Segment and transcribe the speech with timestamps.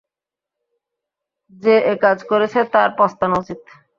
[1.63, 3.59] যে একাজ করেছে তার পস্তানো উচিত।